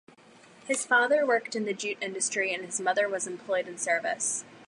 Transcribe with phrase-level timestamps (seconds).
[0.67, 4.43] His father worked in the jute industry and his mother was employed in service.